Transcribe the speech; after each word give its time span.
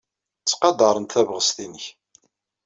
Ttqadarent 0.41 1.13
tabɣest-nnek. 1.13 1.85